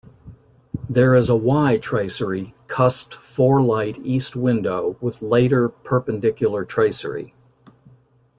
There 0.89 1.13
is 1.13 1.29
a 1.29 1.35
'Y' 1.35 1.77
tracery, 1.77 2.55
cusped 2.65 3.13
four-light 3.13 3.99
east 3.99 4.35
window 4.35 4.97
with 4.99 5.21
later 5.21 5.69
perpendicular 5.69 6.65
tracery. 6.65 7.35